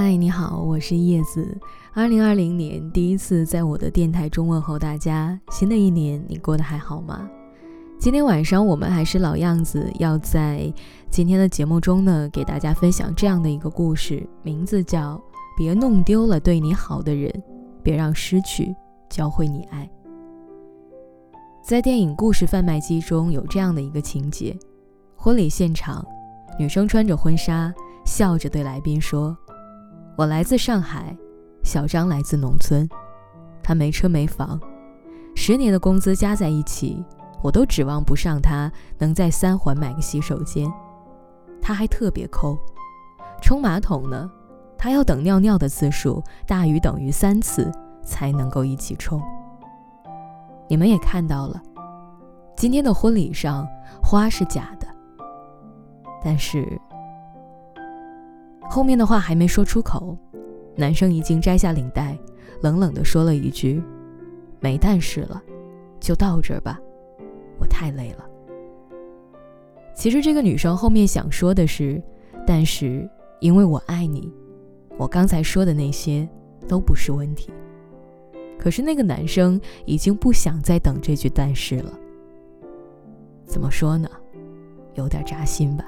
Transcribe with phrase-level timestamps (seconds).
[0.00, 1.58] 嗨，你好，我是叶子。
[1.92, 7.28] 二零二零年第一次在我的电台中问候大家，新的一年你过得还好吗？
[7.98, 10.72] 今天晚上我们还是老样子，要在
[11.10, 15.16] 今天的节目中呢，给大家分享这样的一个故事，名字叫
[15.56, 17.42] 《别弄丢了对你好的人，
[17.82, 18.72] 别让失去
[19.10, 19.84] 教会你爱》。
[21.60, 24.56] 在电影《故事贩卖机》中有这样的一个情节：
[25.16, 26.06] 婚礼现场，
[26.56, 27.74] 女生穿着婚纱，
[28.06, 29.36] 笑着对来宾说。
[30.18, 31.16] 我来自上海，
[31.62, 32.88] 小张来自农村，
[33.62, 34.60] 他没车没房，
[35.36, 37.04] 十年的工资加在一起，
[37.40, 38.68] 我都指望不上他
[38.98, 40.68] 能在三环买个洗手间。
[41.62, 42.58] 他还特别抠，
[43.40, 44.28] 冲马桶呢，
[44.76, 47.70] 他要等尿尿的次数大于等于三次
[48.02, 49.22] 才能够一起冲。
[50.68, 51.62] 你们也看到了，
[52.56, 53.64] 今天的婚礼上
[54.02, 54.88] 花是假的，
[56.24, 56.66] 但是。
[58.68, 60.16] 后面的话还没说出口，
[60.76, 62.16] 男生已经摘下领带，
[62.60, 63.82] 冷冷地说了一句
[64.60, 65.42] ：“没但是了，
[65.98, 66.78] 就到这儿吧，
[67.58, 68.24] 我太累了。”
[69.96, 72.00] 其实这个女生后面想说的是
[72.46, 73.08] ：“但是
[73.40, 74.32] 因为我爱你，
[74.96, 76.28] 我刚才说的那些
[76.68, 77.50] 都不是问题。”
[78.58, 81.92] 可是那个男生已经不想再等这句“但是”了。
[83.46, 84.08] 怎么说呢？
[84.94, 85.84] 有点扎心吧。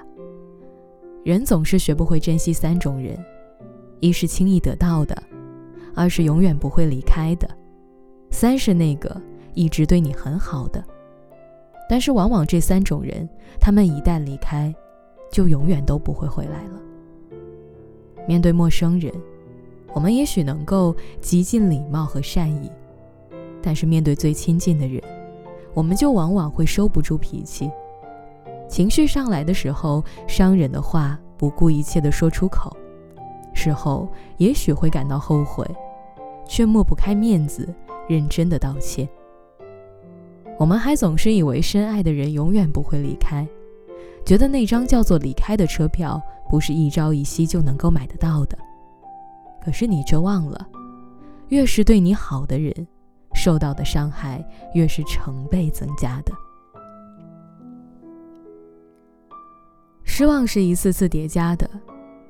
[1.22, 3.22] 人总是学不会珍惜三种人：
[4.00, 5.22] 一是轻易得到的，
[5.94, 7.48] 二是永远不会离开的，
[8.30, 9.14] 三是那个
[9.52, 10.82] 一直对你很好的。
[11.90, 13.28] 但是往往这三种人，
[13.60, 14.74] 他们一旦离开，
[15.30, 16.80] 就永远都不会回来了。
[18.26, 19.12] 面对陌生人，
[19.92, 22.70] 我们也许能够极尽礼貌和善意，
[23.60, 25.02] 但是面对最亲近的人，
[25.74, 27.70] 我们就往往会收不住脾气。
[28.70, 32.74] 情绪上来的时候，伤人的话不顾一切地说出口，
[33.52, 35.66] 事后也许会感到后悔，
[36.46, 37.68] 却抹不开面子，
[38.08, 39.08] 认真的道歉。
[40.56, 43.44] 我们还总是以为深爱的人永远不会离开，
[44.24, 48.56] 觉得那张叫做离开的车票不是一朝一夕就能够买得到的。
[49.60, 50.68] 可是你却忘了，
[51.48, 52.86] 越是对你好的人，
[53.34, 56.32] 受到的伤害越是成倍增加的。
[60.20, 61.66] 失望是一次次叠加的，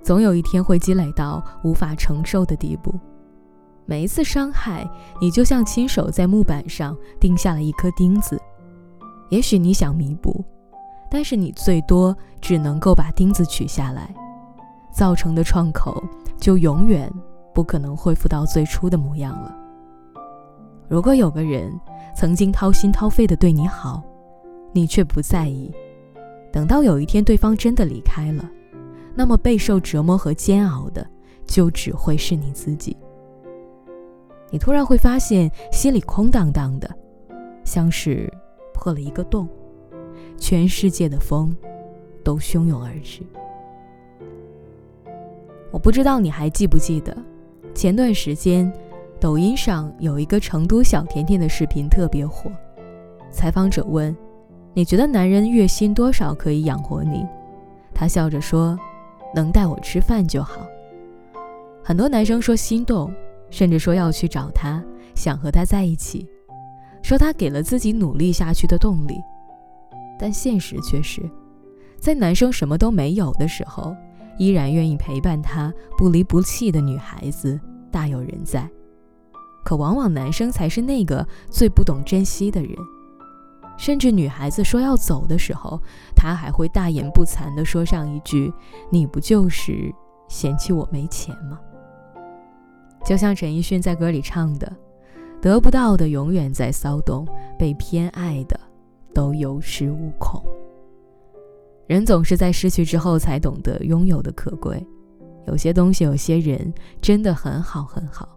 [0.01, 2.95] 总有一天会积累到无法承受的地步。
[3.85, 4.89] 每一次伤害，
[5.21, 8.41] 你就像亲手在木板上钉下了一颗钉子。
[9.29, 10.45] 也许你想弥补，
[11.11, 14.15] 但是你最多只能够把钉子取下来，
[14.93, 16.01] 造成的创口
[16.39, 17.13] 就永远
[17.53, 19.53] 不可能恢复到最初的模样了。
[20.89, 21.73] 如果有个人
[22.15, 24.01] 曾经掏心掏肺的对你好，
[24.71, 25.75] 你却不在意。
[26.53, 28.49] 等到有一天对方真的离开了，
[29.15, 31.07] 那么备受折磨和煎熬的
[31.47, 32.97] 就只会是你自己。
[34.51, 36.91] 你突然会发现心里空荡荡的，
[37.65, 38.29] 像是
[38.75, 39.49] 破了一个洞，
[40.37, 41.57] 全世界的风
[42.25, 43.23] 都汹涌而至。
[45.71, 47.17] 我不知道你还记不记得，
[47.73, 48.71] 前段时间
[49.21, 52.51] 抖音上有一个成都小甜甜的视频特别火，
[53.31, 54.17] 采访者问。
[54.73, 57.27] 你觉得男人月薪多少可以养活你？
[57.93, 58.79] 他笑着说
[59.35, 60.65] ：“能带我吃饭就好。”
[61.83, 63.13] 很多男生说心动，
[63.51, 64.83] 甚至说要去找他，
[65.15, 66.25] 想和他在一起，
[67.03, 69.21] 说他给了自己努力下去的动力。
[70.19, 71.21] 但现实却是，
[71.99, 73.97] 在男生什么都没有的时候，
[74.39, 77.59] 依然愿意陪伴他不离不弃的女孩子
[77.91, 78.71] 大有人在。
[79.65, 82.73] 可往往男生才是那个最不懂珍惜的人。
[83.81, 85.81] 甚至女孩子说要走的时候，
[86.15, 88.53] 他还会大言不惭地说上一句
[88.93, 89.91] ：“你不就是
[90.29, 91.59] 嫌弃我没钱吗？”
[93.07, 94.71] 就像陈奕迅在歌里唱的
[95.41, 97.27] ：“得不到的永远在骚动，
[97.59, 98.61] 被偏爱的
[99.15, 100.45] 都有恃无恐。”
[101.89, 104.87] 人总是在失去之后才懂得拥有的可贵。
[105.47, 106.71] 有些东西，有些人
[107.01, 108.29] 真的很好很好，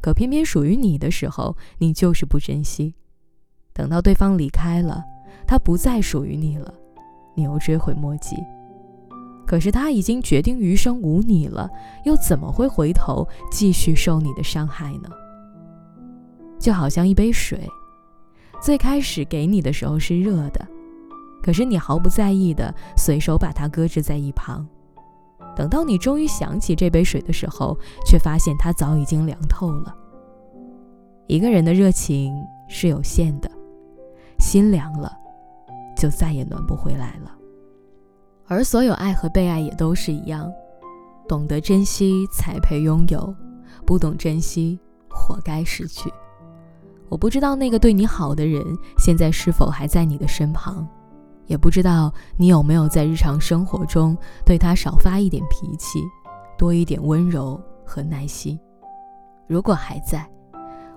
[0.00, 2.94] 可偏偏属于你的时候，你就是不珍惜。
[3.72, 5.02] 等到对方离开了，
[5.46, 6.72] 他不再属于你了，
[7.34, 8.36] 你又追悔莫及。
[9.46, 11.68] 可是他已经决定余生无你了，
[12.04, 15.08] 又怎么会回头继续受你的伤害呢？
[16.58, 17.58] 就好像一杯水，
[18.60, 20.64] 最开始给你的时候是热的，
[21.42, 24.64] 可是你毫不在意的随手把它搁置在一旁。
[25.56, 27.76] 等到你终于想起这杯水的时候，
[28.06, 29.96] 却发现它早已经凉透了。
[31.26, 32.32] 一个人的热情
[32.68, 33.50] 是有限的。
[34.40, 35.12] 心凉了，
[35.94, 37.30] 就再也暖不回来了。
[38.48, 40.50] 而所有爱和被爱也都是一样，
[41.28, 43.32] 懂得珍惜才配拥有，
[43.86, 46.12] 不懂珍惜活该失去。
[47.08, 48.64] 我不知道那个对你好的人
[48.98, 50.88] 现在是否还在你的身旁，
[51.46, 56.02] 也不知道你有没有在日常生活中对他少发一点脾气，
[56.56, 58.58] 多一点温柔和耐心。
[59.46, 60.28] 如果还在，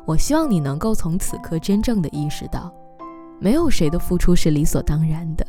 [0.06, 2.72] 我希望你能够从此刻真正的意识到，
[3.44, 5.45] 没有谁的付出是理所当然的，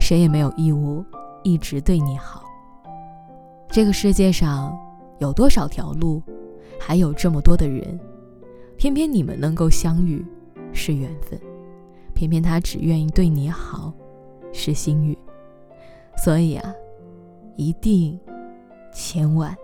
[0.00, 1.04] 谁也没有义务
[1.42, 2.42] 一直对你好。
[3.68, 4.74] 这个世界上
[5.18, 6.22] 有多少条路，
[6.80, 8.00] 还有这么多的人。
[8.78, 10.24] 偏偏你们能够相遇，
[10.72, 11.38] 是缘分；
[12.14, 13.92] 偏偏他只愿意对你好，
[14.50, 15.14] 是幸运。
[16.16, 16.72] 所以啊，
[17.56, 18.18] 一定，
[18.90, 19.54] 千万，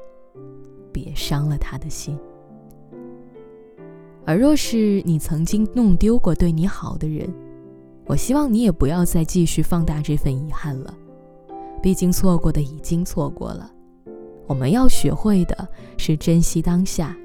[0.92, 2.18] 别伤了他的心。
[4.26, 7.32] 而若是你曾经弄丢过对你好的人，
[8.06, 10.94] 我希望你也不要再继续放大这份遗憾了。
[11.82, 13.70] 毕竟错过的已经错过了，
[14.46, 17.16] 我们要学会的是珍惜当下，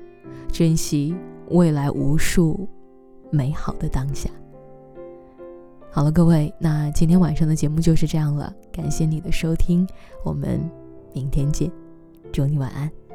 [0.51, 1.15] 珍惜。
[1.51, 2.69] 未来无数
[3.31, 4.29] 美好的当下。
[5.89, 9.87] 好了，各位，那今天晚上的节目就是这样了，感谢你的收听，
[10.23, 10.61] 我们
[11.11, 11.71] 明天见，
[12.31, 13.08] 祝你晚安。